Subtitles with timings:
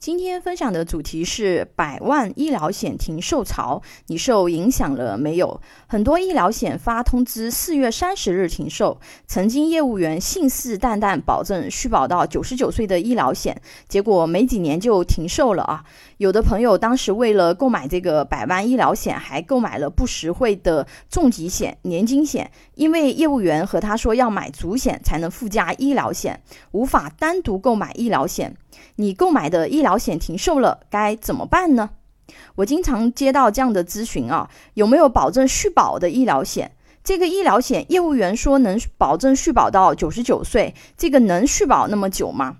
[0.00, 5.60] 今天分享的主题是百万医疗险停售潮，你受影响了没有？
[5.88, 15.84] 很多医疗险发通知四月三十日停售，曾经业务员信誓旦旦保证续保到九十九岁的医疗险，结果没几年就停售了啊！
[16.18, 26.42] 有的朋友当时为了购买这个百万医疗险，还购买了不实惠的重疾险、年金险，因为业务员和他说要买主险才能附加医疗险，
[26.72, 28.56] 无法单独购买医疗险。
[28.96, 31.90] 你购买的医疗险停售了，该怎么办呢？
[32.56, 36.72] 我经常接到这样的咨询啊，有没有保证续保的医疗险？
[37.04, 42.56] 这个医疗险业务员说能保证续保到九十九岁，这个能续保那么久吗？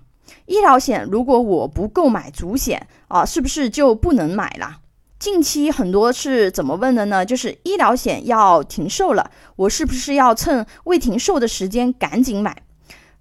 [0.49, 4.77] 医疗险如果我不购买主险啊，是不是就不能买了？
[5.19, 7.23] 近期很多是怎么问的呢？
[7.23, 12.63] 就是医疗险要停售了，我是不是要趁未停售的时间赶紧买？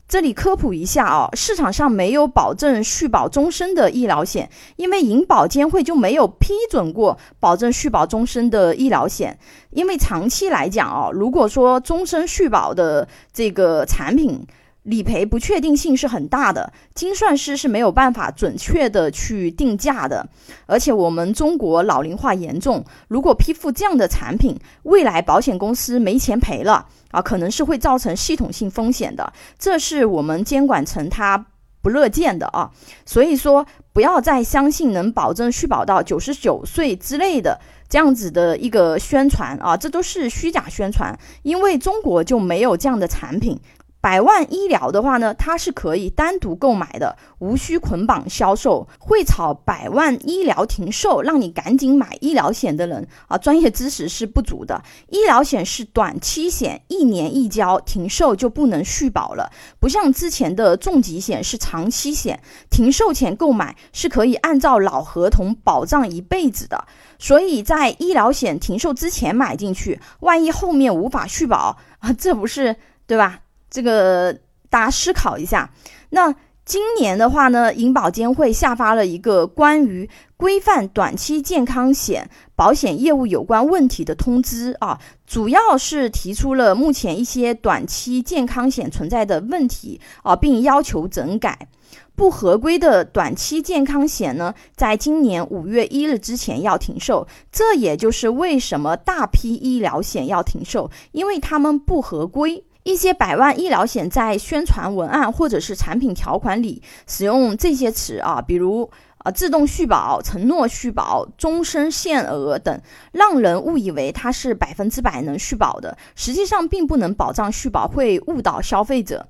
[0.09, 9.39] 这里科普一下啊，市场上没有保证续保终身的医疗险，因为银保监会就没有批准过保证续保终身的医疗险。
[9.69, 14.43] 因为长期来讲啊，如果说终身续保的这个产品，
[14.89, 20.27] 理赔不确定性是很大的，精算师是没有办法准确的去定价的。
[20.65, 29.31] 而且我们中国老龄化严重，如果批复这样的产品，未来保险公司没钱赔了啊，可能是会造成系统性风险的。
[29.59, 31.47] 这是我们监管层他
[31.83, 32.71] 不乐见的啊。
[33.05, 43.61] 所以说，不要再相信能保证续保到九十九岁之类的这样子的一个宣传啊，这都是虚假宣传，因为中国就没有这样的产品。
[44.09, 48.89] 百万医疗的话呢，它是可以单独购买的，无需捆绑销售。
[48.99, 54.83] 会炒百万医疗停售，让你赶紧买医疗险的人啊，专业知识是不足的。
[55.11, 59.53] 医疗险是短期险，一年一交，停售就不能续保了。
[59.79, 66.83] 不像之前的重疾险是长期险，停售前购买是可以按照老合同保障一辈子的。
[67.19, 72.75] 所以在医疗险停售之前买进去，万一后面无法续保啊，这不是
[73.07, 73.41] 对吧？
[73.71, 74.37] 这个
[74.71, 75.71] 大家思考一下。
[76.11, 76.35] 那
[76.65, 91.69] 今年的话呢，银保监会下发了一个关于规范短期健康险保险业务有关问题的通知啊，主要是提出了目前一些短期健康险存在的问题啊，并要求整改。
[92.15, 97.27] 不合规的短期健康险呢，在今年五月一日之前要停售。
[97.51, 102.63] 这也就是为什么大批医疗险要停售，因为他们不合规。
[102.89, 112.81] 一些百万医疗险在宣传文案或者是产品条款里使用这些词啊，比如啊自动续保、承诺续保、终身限额等，
[113.13, 119.29] 让人误以为它是百分之百能续保的，实际上并不能保障续保，会误导消费者。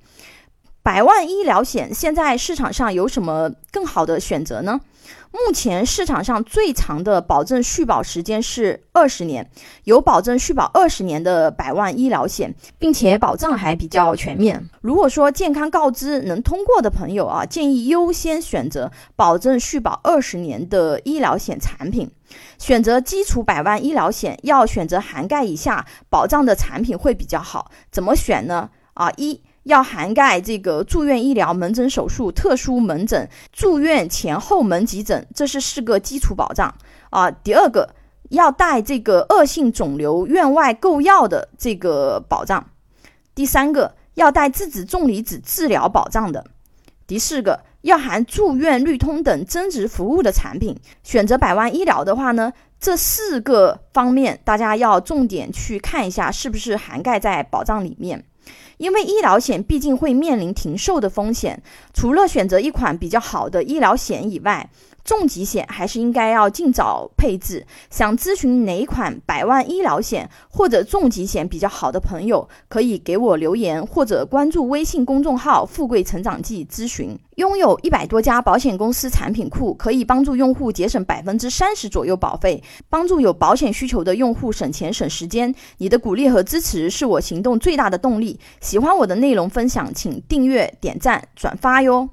[0.81, 4.79] 百万医疗险现在市场上有什么更好的选择呢？
[5.31, 9.47] 目前市场上最长的保证续保时间是二十年，
[9.83, 14.69] 有保证续保二十年的百万医疗险，并且保障还比较全面。
[14.81, 22.09] 如果说健康告知能通过的朋友啊，建议优先选择保证续保二十年的医疗险产品。
[22.57, 27.69] 选择基础百万医疗险，要选择涵盖以下保障的产品会比较好。
[27.91, 28.69] 怎么选呢？
[28.95, 29.41] 啊，一。
[29.63, 36.73] 要涵盖这个住院医疗、门诊手术、特殊门诊、住院前后门急诊，这是四个基础保障
[37.09, 37.29] 啊。
[37.29, 37.93] 第二个
[38.29, 42.65] 要带这个恶性肿瘤院外购药的这个保障。
[43.35, 46.45] 第三个要带质子重离子治疗保障的。
[47.07, 50.77] 第四个要含住院绿通等增值服务的产品。
[51.03, 58.23] 选择百万医疗的话呢，这四个方面大家要重点去看一下，是不是涵盖在保障里面。
[58.79, 61.61] 因为医疗险毕竟会面临停售的风险，
[61.93, 64.69] 除了选择一款比较好的医疗险以外，
[65.03, 67.65] 重疾险还是应该要尽早配置。
[67.89, 77.17] 想咨询哪款百万医疗险或者重疾险比较好的朋友，可以给我留言或者关注微信公众号“富贵成长记”咨询。
[77.35, 85.53] 拥有一百多家保险公司产品库，可以帮助用户节省百分之三十左右保费，帮助有保险需求的用户省钱省时间。
[85.77, 88.39] 你的鼓励和支持是我行动最大的动力。
[88.61, 92.07] 喜欢我的内容分享，请订阅、点赞、转发哟。